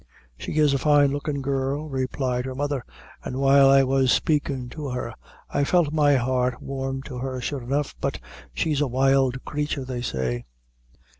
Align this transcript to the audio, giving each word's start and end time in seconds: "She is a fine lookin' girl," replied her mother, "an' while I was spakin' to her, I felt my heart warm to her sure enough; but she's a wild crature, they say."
"She 0.35 0.53
is 0.53 0.73
a 0.73 0.79
fine 0.79 1.11
lookin' 1.11 1.43
girl," 1.43 1.87
replied 1.87 2.45
her 2.45 2.55
mother, 2.55 2.83
"an' 3.23 3.37
while 3.37 3.69
I 3.69 3.83
was 3.83 4.11
spakin' 4.11 4.67
to 4.69 4.89
her, 4.89 5.13
I 5.47 5.63
felt 5.63 5.93
my 5.93 6.15
heart 6.15 6.59
warm 6.59 7.03
to 7.03 7.19
her 7.19 7.39
sure 7.39 7.61
enough; 7.61 7.93
but 8.01 8.17
she's 8.51 8.81
a 8.81 8.87
wild 8.87 9.45
crature, 9.45 9.85
they 9.85 10.01
say." 10.01 10.45